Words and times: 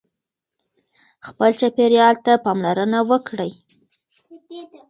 خپل 1.27 1.49
چاپېریال 1.59 2.15
ته 2.25 2.33
پاملرنه 2.43 2.99
وکړئ. 3.09 3.51